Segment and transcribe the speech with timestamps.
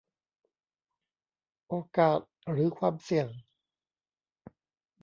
[1.67, 2.19] โอกาส
[2.49, 3.27] หรือความเสี่ยง